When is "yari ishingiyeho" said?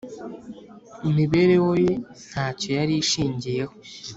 2.77-3.73